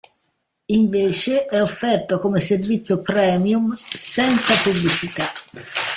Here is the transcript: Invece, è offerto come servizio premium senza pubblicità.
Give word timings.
Invece, 0.65 1.45
è 1.45 1.61
offerto 1.61 2.17
come 2.17 2.41
servizio 2.41 3.03
premium 3.03 3.75
senza 3.77 4.55
pubblicità. 4.63 5.27